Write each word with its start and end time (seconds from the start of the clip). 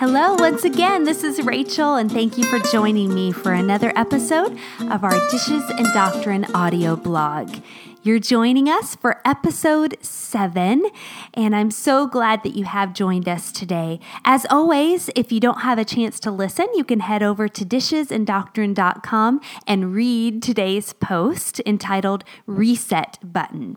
Hello, 0.00 0.32
once 0.36 0.64
again. 0.64 1.04
This 1.04 1.22
is 1.22 1.42
Rachel, 1.42 1.96
and 1.96 2.10
thank 2.10 2.38
you 2.38 2.44
for 2.44 2.58
joining 2.58 3.12
me 3.12 3.32
for 3.32 3.52
another 3.52 3.92
episode 3.94 4.58
of 4.90 5.04
our 5.04 5.28
Dishes 5.28 5.62
and 5.68 5.84
Doctrine 5.92 6.46
audio 6.54 6.96
blog. 6.96 7.54
You're 8.02 8.18
joining 8.18 8.66
us 8.66 8.96
for 8.96 9.20
episode 9.26 9.98
seven, 10.00 10.86
and 11.34 11.54
I'm 11.54 11.70
so 11.70 12.06
glad 12.06 12.44
that 12.44 12.56
you 12.56 12.64
have 12.64 12.94
joined 12.94 13.28
us 13.28 13.52
today. 13.52 14.00
As 14.24 14.46
always, 14.48 15.10
if 15.14 15.30
you 15.30 15.38
don't 15.38 15.60
have 15.60 15.78
a 15.78 15.84
chance 15.84 16.18
to 16.20 16.30
listen, 16.30 16.68
you 16.74 16.82
can 16.82 17.00
head 17.00 17.22
over 17.22 17.46
to 17.46 17.62
dishesanddoctrine.com 17.66 19.40
and 19.66 19.92
read 19.92 20.42
today's 20.42 20.94
post 20.94 21.60
entitled 21.66 22.24
Reset 22.46 23.18
Button. 23.22 23.76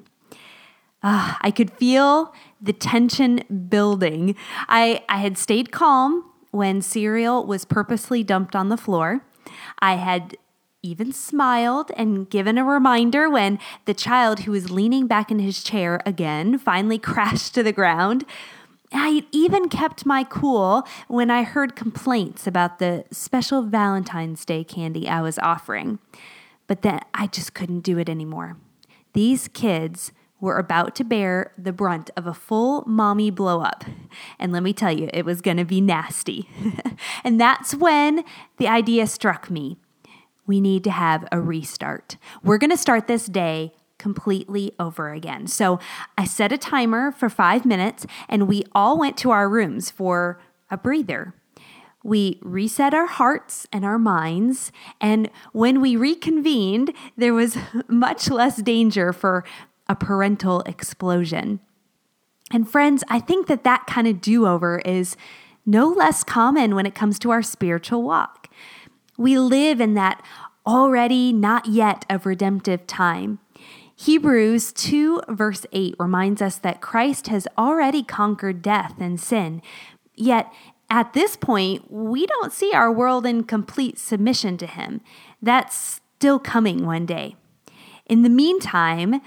Uh, 1.03 1.35
I 1.41 1.51
could 1.51 1.71
feel 1.71 2.33
the 2.61 2.73
tension 2.73 3.43
building. 3.69 4.35
I, 4.69 5.03
I 5.09 5.17
had 5.17 5.37
stayed 5.37 5.71
calm 5.71 6.31
when 6.51 6.81
cereal 6.81 7.45
was 7.45 7.65
purposely 7.65 8.23
dumped 8.23 8.55
on 8.55 8.69
the 8.69 8.77
floor. 8.77 9.25
I 9.79 9.95
had 9.95 10.37
even 10.81 11.11
smiled 11.11 11.91
and 11.97 12.29
given 12.29 12.57
a 12.57 12.63
reminder 12.63 13.29
when 13.29 13.57
the 13.85 13.93
child 13.93 14.41
who 14.41 14.51
was 14.51 14.69
leaning 14.69 15.07
back 15.07 15.31
in 15.31 15.39
his 15.39 15.63
chair 15.63 16.01
again 16.05 16.57
finally 16.57 16.99
crashed 16.99 17.53
to 17.55 17.63
the 17.63 17.71
ground. 17.71 18.25
I 18.91 19.25
even 19.31 19.69
kept 19.69 20.05
my 20.05 20.23
cool 20.23 20.87
when 21.07 21.31
I 21.31 21.43
heard 21.43 21.75
complaints 21.75 22.45
about 22.45 22.77
the 22.77 23.05
special 23.11 23.63
Valentine's 23.63 24.45
Day 24.45 24.63
candy 24.63 25.09
I 25.09 25.21
was 25.21 25.39
offering. 25.39 25.99
But 26.67 26.83
then 26.83 26.99
I 27.13 27.27
just 27.27 27.53
couldn't 27.53 27.81
do 27.81 27.97
it 27.97 28.07
anymore. 28.07 28.57
These 29.13 29.47
kids 29.47 30.11
were 30.43 30.57
about 30.57 30.93
to 30.93 31.05
bear 31.05 31.53
the 31.57 31.71
brunt 31.71 32.09
of 32.17 32.27
a 32.27 32.33
full 32.33 32.83
mommy 32.85 33.31
blow 33.31 33.61
up. 33.61 33.85
And 34.37 34.51
let 34.51 34.61
me 34.61 34.73
tell 34.73 34.91
you, 34.91 35.09
it 35.13 35.23
was 35.23 35.39
going 35.39 35.55
to 35.55 35.63
be 35.63 35.79
nasty. 35.79 36.49
and 37.23 37.39
that's 37.39 37.73
when 37.73 38.25
the 38.57 38.67
idea 38.67 39.07
struck 39.07 39.49
me 39.49 39.77
we 40.45 40.59
need 40.59 40.83
to 40.83 40.91
have 40.91 41.25
a 41.31 41.39
restart. 41.39 42.17
We're 42.43 42.57
going 42.57 42.69
to 42.69 42.77
start 42.77 43.07
this 43.07 43.27
day 43.27 43.71
completely 43.97 44.73
over 44.77 45.13
again. 45.13 45.47
So 45.47 45.79
I 46.17 46.25
set 46.25 46.51
a 46.51 46.57
timer 46.57 47.13
for 47.13 47.29
five 47.29 47.65
minutes 47.65 48.05
and 48.27 48.45
we 48.45 48.65
all 48.73 48.97
went 48.97 49.15
to 49.19 49.31
our 49.31 49.47
rooms 49.47 49.89
for 49.89 50.41
a 50.69 50.77
breather. 50.77 51.33
We 52.03 52.39
reset 52.41 52.93
our 52.93 53.05
hearts 53.05 53.65
and 53.71 53.85
our 53.85 53.97
minds. 53.97 54.73
And 54.99 55.29
when 55.53 55.79
we 55.79 55.95
reconvened, 55.95 56.93
there 57.15 57.33
was 57.33 57.57
much 57.87 58.29
less 58.29 58.57
danger 58.61 59.13
for 59.13 59.45
a 59.93 59.95
parental 59.95 60.61
explosion. 60.61 61.59
And 62.51 62.67
friends, 62.67 63.03
I 63.09 63.19
think 63.19 63.45
that 63.45 63.63
that 63.63 63.85
kind 63.85 64.07
of 64.07 64.21
do 64.21 64.47
over 64.47 64.79
is 64.79 65.15
no 65.67 65.87
less 65.87 66.23
common 66.23 66.73
when 66.73 66.87
it 66.87 66.95
comes 66.95 67.19
to 67.19 67.29
our 67.29 67.43
spiritual 67.43 68.01
walk. 68.01 68.49
We 69.19 69.37
live 69.37 69.79
in 69.79 69.93
that 69.93 70.23
already 70.65 71.31
not 71.31 71.67
yet 71.67 72.05
of 72.09 72.25
redemptive 72.25 72.87
time. 72.87 73.37
Hebrews 73.95 74.73
2, 74.73 75.21
verse 75.29 75.67
8 75.71 75.95
reminds 75.99 76.41
us 76.41 76.57
that 76.57 76.81
Christ 76.81 77.27
has 77.27 77.47
already 77.55 78.01
conquered 78.01 78.63
death 78.63 78.95
and 78.99 79.19
sin. 79.19 79.61
Yet, 80.15 80.51
at 80.89 81.13
this 81.13 81.35
point, 81.35 81.91
we 81.91 82.25
don't 82.25 82.51
see 82.51 82.73
our 82.73 82.91
world 82.91 83.27
in 83.27 83.43
complete 83.43 83.99
submission 83.99 84.57
to 84.57 84.65
Him. 84.65 85.01
That's 85.39 86.01
still 86.17 86.39
coming 86.39 86.83
one 86.83 87.05
day. 87.05 87.35
In 88.07 88.23
the 88.23 88.29
meantime, 88.29 89.21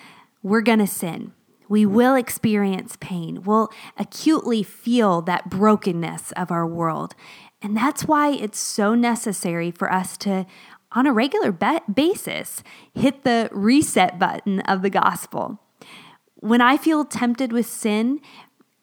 we're 0.46 0.60
going 0.60 0.78
to 0.78 0.86
sin. 0.86 1.32
We 1.68 1.82
mm-hmm. 1.82 1.94
will 1.94 2.14
experience 2.14 2.96
pain. 3.00 3.42
We'll 3.42 3.68
acutely 3.98 4.62
feel 4.62 5.20
that 5.22 5.50
brokenness 5.50 6.30
of 6.32 6.52
our 6.52 6.66
world. 6.66 7.14
And 7.60 7.76
that's 7.76 8.04
why 8.04 8.30
it's 8.30 8.58
so 8.58 8.94
necessary 8.94 9.72
for 9.72 9.92
us 9.92 10.16
to, 10.18 10.46
on 10.92 11.06
a 11.06 11.12
regular 11.12 11.50
basis, 11.50 12.62
hit 12.94 13.24
the 13.24 13.48
reset 13.50 14.20
button 14.20 14.60
of 14.60 14.82
the 14.82 14.90
gospel. 14.90 15.58
When 16.36 16.60
I 16.60 16.76
feel 16.76 17.04
tempted 17.04 17.52
with 17.52 17.66
sin, 17.66 18.20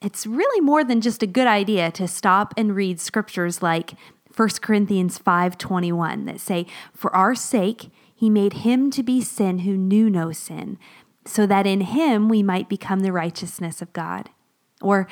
it's 0.02 0.28
really 0.28 0.60
more 0.60 0.84
than 0.84 1.00
just 1.00 1.24
a 1.24 1.28
good 1.28 1.48
idea 1.48 1.92
to 1.92 2.10
stop 2.10 2.54
and 2.58 2.76
read 2.76 3.00
scriptures 3.00 3.64
like 3.64 3.94
1 4.36 4.62
Corinthians 4.62 5.18
5:21 5.18 6.26
that 6.26 6.42
say, 6.42 6.66
"For 6.92 7.16
our 7.16 7.36
sake 7.36 7.90
he 8.14 8.30
made 8.30 8.54
him 8.54 8.90
to 8.92 9.04
be 9.04 9.22
sin 9.22 9.60
who 9.60 9.78
knew 9.78 10.10
no 10.10 10.32
sin, 10.32 10.78
so 11.26 11.46
that 11.46 11.66
in 11.68 11.82
him 11.82 12.30
we 12.30 12.44
might 12.44 12.70
become 12.70 13.02
the 13.02 13.12
righteousness 13.12 13.82
of 13.82 13.94
God. 13.94 14.30
Or 14.82 15.08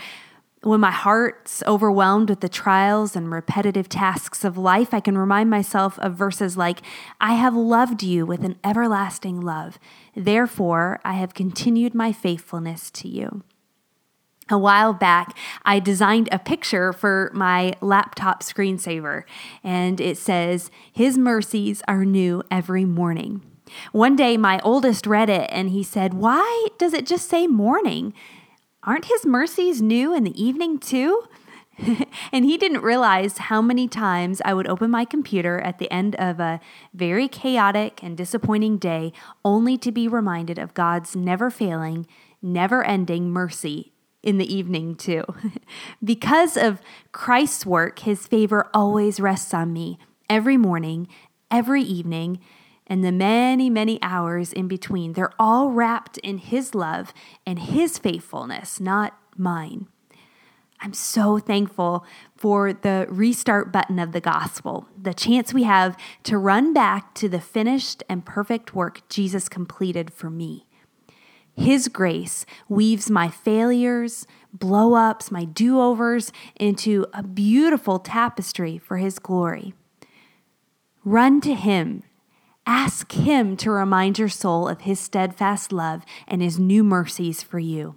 when 0.63 0.79
my 0.79 0.91
heart's 0.91 1.63
overwhelmed 1.65 2.29
with 2.29 2.41
the 2.41 2.49
trials 2.49 3.15
and 3.15 3.31
repetitive 3.31 3.89
tasks 3.89 4.43
of 4.43 4.57
life, 4.57 4.93
I 4.93 4.99
can 4.99 5.17
remind 5.17 5.49
myself 5.49 5.97
of 5.99 6.13
verses 6.13 6.55
like, 6.55 6.81
I 7.19 7.33
have 7.33 7.55
loved 7.55 8.03
you 8.03 8.25
with 8.25 8.43
an 8.43 8.57
everlasting 8.63 9.41
love. 9.41 9.79
Therefore, 10.15 10.99
I 11.03 11.13
have 11.13 11.33
continued 11.33 11.95
my 11.95 12.11
faithfulness 12.11 12.91
to 12.91 13.07
you. 13.07 13.43
A 14.51 14.57
while 14.57 14.93
back, 14.93 15.35
I 15.63 15.79
designed 15.79 16.27
a 16.31 16.37
picture 16.37 16.91
for 16.93 17.31
my 17.33 17.73
laptop 17.79 18.43
screensaver, 18.43 19.23
and 19.63 20.01
it 20.01 20.17
says, 20.17 20.69
His 20.91 21.17
mercies 21.17 21.81
are 21.87 22.03
new 22.03 22.43
every 22.51 22.83
morning. 22.83 23.50
One 23.91 24.15
day, 24.15 24.37
my 24.37 24.59
oldest 24.63 25.07
read 25.07 25.29
it 25.29 25.49
and 25.51 25.69
he 25.69 25.83
said, 25.83 26.13
Why 26.13 26.67
does 26.77 26.93
it 26.93 27.05
just 27.05 27.29
say 27.29 27.47
morning? 27.47 28.13
Aren't 28.83 29.05
his 29.05 29.25
mercies 29.25 29.81
new 29.81 30.13
in 30.13 30.23
the 30.23 30.41
evening 30.43 30.79
too? 30.79 31.23
and 32.31 32.45
he 32.45 32.57
didn't 32.57 32.81
realize 32.81 33.37
how 33.37 33.61
many 33.61 33.87
times 33.87 34.41
I 34.43 34.53
would 34.53 34.67
open 34.67 34.91
my 34.91 35.05
computer 35.05 35.59
at 35.61 35.79
the 35.79 35.91
end 35.91 36.15
of 36.15 36.39
a 36.39 36.59
very 36.93 37.27
chaotic 37.27 38.03
and 38.03 38.17
disappointing 38.17 38.77
day 38.77 39.13
only 39.43 39.77
to 39.79 39.91
be 39.91 40.07
reminded 40.07 40.59
of 40.59 40.73
God's 40.73 41.15
never 41.15 41.49
failing, 41.49 42.07
never 42.41 42.83
ending 42.83 43.31
mercy 43.31 43.93
in 44.21 44.37
the 44.37 44.53
evening, 44.53 44.95
too. 44.95 45.23
because 46.03 46.55
of 46.55 46.81
Christ's 47.11 47.65
work, 47.65 47.99
his 47.99 48.27
favor 48.27 48.69
always 48.73 49.19
rests 49.19 49.53
on 49.53 49.73
me 49.73 49.97
every 50.29 50.57
morning, 50.57 51.07
every 51.49 51.81
evening 51.81 52.39
and 52.91 53.05
the 53.05 53.11
many, 53.13 53.69
many 53.69 53.97
hours 54.01 54.51
in 54.51 54.67
between. 54.67 55.13
They're 55.13 55.31
all 55.39 55.71
wrapped 55.71 56.17
in 56.17 56.39
His 56.39 56.75
love 56.75 57.13
and 57.47 57.57
His 57.57 57.97
faithfulness, 57.97 58.81
not 58.81 59.17
mine. 59.37 59.87
I'm 60.81 60.91
so 60.91 61.39
thankful 61.39 62.05
for 62.35 62.73
the 62.73 63.07
restart 63.09 63.71
button 63.71 63.97
of 63.97 64.11
the 64.11 64.19
gospel, 64.19 64.89
the 65.01 65.13
chance 65.13 65.53
we 65.53 65.63
have 65.63 65.95
to 66.23 66.37
run 66.37 66.73
back 66.73 67.15
to 67.15 67.29
the 67.29 67.39
finished 67.39 68.03
and 68.09 68.25
perfect 68.25 68.75
work 68.75 69.07
Jesus 69.07 69.47
completed 69.47 70.11
for 70.11 70.29
me. 70.29 70.65
His 71.55 71.87
grace 71.87 72.45
weaves 72.67 73.09
my 73.09 73.29
failures, 73.29 74.27
blow 74.51 74.95
ups, 74.95 75.31
my 75.31 75.45
do 75.45 75.79
overs 75.79 76.33
into 76.57 77.05
a 77.13 77.23
beautiful 77.23 77.99
tapestry 77.99 78.77
for 78.77 78.97
His 78.97 79.17
glory. 79.17 79.73
Run 81.05 81.39
to 81.39 81.53
Him 81.53 82.03
Ask 82.65 83.13
Him 83.13 83.57
to 83.57 83.71
remind 83.71 84.19
your 84.19 84.29
soul 84.29 84.67
of 84.67 84.81
His 84.81 84.99
steadfast 84.99 85.71
love 85.71 86.03
and 86.27 86.41
His 86.41 86.59
new 86.59 86.83
mercies 86.83 87.41
for 87.41 87.59
you. 87.59 87.95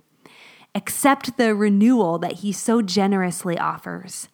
Accept 0.75 1.37
the 1.37 1.55
renewal 1.55 2.19
that 2.19 2.41
He 2.41 2.53
so 2.53 2.83
generously 2.83 3.59
offers. 3.59 4.29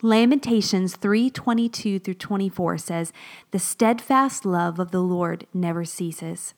Lamentations 0.00 0.96
3:22 0.96 1.98
through 1.98 2.14
24 2.14 2.78
says, 2.78 3.12
"The 3.50 3.58
steadfast 3.58 4.44
love 4.44 4.78
of 4.78 4.92
the 4.92 5.02
Lord 5.02 5.46
never 5.52 5.84
ceases. 5.84 6.54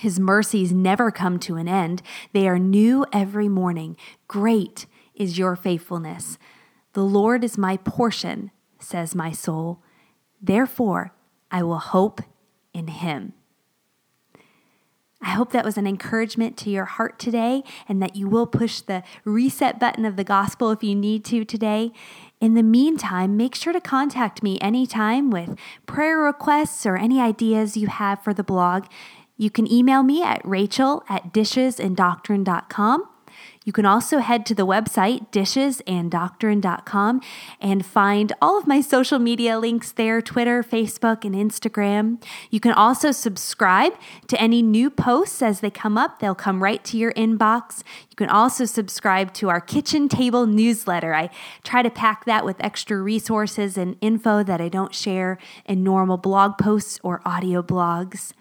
His 0.00 0.20
mercies 0.20 0.72
never 0.72 1.10
come 1.10 1.38
to 1.38 1.56
an 1.56 1.68
end. 1.68 2.02
They 2.32 2.46
are 2.48 2.58
new 2.58 3.06
every 3.12 3.48
morning. 3.48 3.96
Great 4.28 4.86
is 5.14 5.38
your 5.38 5.56
faithfulness. 5.56 6.36
The 6.92 7.04
Lord 7.04 7.44
is 7.44 7.56
my 7.56 7.76
portion," 7.78 8.50
says 8.78 9.14
my 9.14 9.30
soul. 9.30 9.80
Therefore, 10.42 11.14
I 11.54 11.62
will 11.62 11.78
hope 11.78 12.20
in 12.72 12.88
Him. 12.88 13.32
I 15.22 15.30
hope 15.30 15.52
that 15.52 15.64
was 15.64 15.78
an 15.78 15.86
encouragement 15.86 16.56
to 16.58 16.68
your 16.68 16.84
heart 16.84 17.16
today 17.20 17.62
and 17.88 18.02
that 18.02 18.16
you 18.16 18.28
will 18.28 18.48
push 18.48 18.80
the 18.80 19.04
reset 19.24 19.78
button 19.78 20.04
of 20.04 20.16
the 20.16 20.24
gospel 20.24 20.72
if 20.72 20.82
you 20.82 20.96
need 20.96 21.24
to 21.26 21.44
today. 21.44 21.92
In 22.40 22.54
the 22.54 22.64
meantime, 22.64 23.36
make 23.36 23.54
sure 23.54 23.72
to 23.72 23.80
contact 23.80 24.42
me 24.42 24.58
anytime 24.60 25.30
with 25.30 25.56
prayer 25.86 26.18
requests 26.18 26.84
or 26.84 26.96
any 26.96 27.20
ideas 27.20 27.76
you 27.76 27.86
have 27.86 28.20
for 28.24 28.34
the 28.34 28.42
blog. 28.42 28.86
You 29.36 29.48
can 29.48 29.70
email 29.70 30.02
me 30.02 30.24
at 30.24 30.44
rachel 30.44 31.04
at 31.08 31.32
dishesanddoctrine.com. 31.32 33.08
You 33.64 33.72
can 33.72 33.86
also 33.86 34.18
head 34.18 34.44
to 34.46 34.54
the 34.54 34.66
website 34.66 35.30
dishesanddoctrine.com 35.30 37.22
and 37.60 37.86
find 37.86 38.32
all 38.42 38.58
of 38.58 38.66
my 38.66 38.80
social 38.82 39.18
media 39.18 39.58
links 39.58 39.92
there 39.92 40.20
Twitter, 40.20 40.62
Facebook, 40.62 41.24
and 41.24 41.34
Instagram. 41.34 42.22
You 42.50 42.60
can 42.60 42.72
also 42.72 43.10
subscribe 43.10 43.94
to 44.28 44.40
any 44.40 44.60
new 44.60 44.90
posts 44.90 45.40
as 45.40 45.60
they 45.60 45.70
come 45.70 45.96
up, 45.96 46.20
they'll 46.20 46.34
come 46.34 46.62
right 46.62 46.84
to 46.84 46.98
your 46.98 47.12
inbox. 47.14 47.82
You 48.10 48.16
can 48.16 48.28
also 48.28 48.66
subscribe 48.66 49.32
to 49.34 49.48
our 49.48 49.60
kitchen 49.60 50.08
table 50.08 50.46
newsletter. 50.46 51.14
I 51.14 51.30
try 51.62 51.82
to 51.82 51.90
pack 51.90 52.26
that 52.26 52.44
with 52.44 52.56
extra 52.60 53.00
resources 53.00 53.78
and 53.78 53.96
info 54.00 54.42
that 54.42 54.60
I 54.60 54.68
don't 54.68 54.94
share 54.94 55.38
in 55.64 55.82
normal 55.82 56.18
blog 56.18 56.58
posts 56.58 57.00
or 57.02 57.22
audio 57.24 57.62
blogs. 57.62 58.32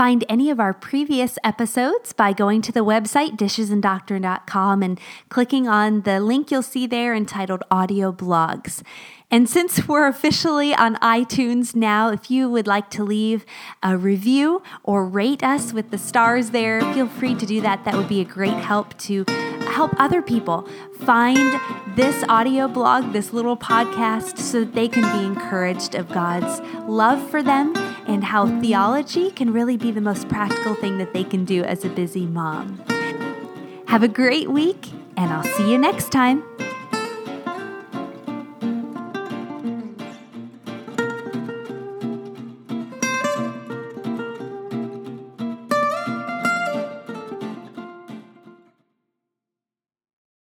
Find 0.00 0.24
any 0.30 0.48
of 0.48 0.58
our 0.58 0.72
previous 0.72 1.36
episodes 1.44 2.14
by 2.14 2.32
going 2.32 2.62
to 2.62 2.72
the 2.72 2.80
website 2.80 3.36
dishesanddoctrine.com 3.36 4.82
and 4.82 4.98
clicking 5.28 5.68
on 5.68 6.00
the 6.00 6.20
link 6.20 6.50
you'll 6.50 6.62
see 6.62 6.86
there 6.86 7.14
entitled 7.14 7.62
Audio 7.70 8.10
Blogs. 8.10 8.82
And 9.30 9.46
since 9.46 9.86
we're 9.88 10.08
officially 10.08 10.74
on 10.74 10.96
iTunes 10.96 11.76
now, 11.76 12.08
if 12.08 12.30
you 12.30 12.48
would 12.48 12.66
like 12.66 12.88
to 12.92 13.04
leave 13.04 13.44
a 13.82 13.98
review 13.98 14.62
or 14.84 15.04
rate 15.04 15.44
us 15.44 15.74
with 15.74 15.90
the 15.90 15.98
stars 15.98 16.48
there, 16.48 16.80
feel 16.94 17.06
free 17.06 17.34
to 17.34 17.44
do 17.44 17.60
that. 17.60 17.84
That 17.84 17.94
would 17.94 18.08
be 18.08 18.22
a 18.22 18.24
great 18.24 18.54
help 18.54 18.96
to 19.00 19.26
help 19.70 19.92
other 19.98 20.22
people 20.22 20.68
find 21.00 21.60
this 21.96 22.24
audio 22.28 22.68
blog, 22.68 23.12
this 23.12 23.32
little 23.32 23.56
podcast, 23.56 24.38
so 24.38 24.60
that 24.60 24.74
they 24.74 24.88
can 24.88 25.02
be 25.18 25.24
encouraged 25.24 25.94
of 25.94 26.08
God's 26.08 26.60
love 26.88 27.30
for 27.30 27.42
them 27.42 27.76
and 28.06 28.24
how 28.24 28.46
theology 28.60 29.30
can 29.30 29.52
really 29.52 29.76
be 29.76 29.90
the 29.90 30.00
most 30.00 30.28
practical 30.28 30.74
thing 30.74 30.98
that 30.98 31.12
they 31.12 31.24
can 31.24 31.44
do 31.44 31.62
as 31.62 31.84
a 31.84 31.88
busy 31.88 32.26
mom. 32.26 32.82
Have 33.86 34.02
a 34.02 34.08
great 34.08 34.50
week, 34.50 34.88
and 35.16 35.32
I'll 35.32 35.42
see 35.42 35.70
you 35.70 35.78
next 35.78 36.10
time. 36.10 36.44